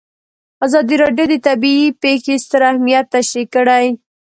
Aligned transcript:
ازادي 0.65 0.95
راډیو 1.03 1.25
د 1.29 1.35
طبیعي 1.47 1.87
پېښې 2.03 2.35
ستر 2.43 2.61
اهميت 2.71 3.05
تشریح 3.15 3.47
کړی. 3.55 3.85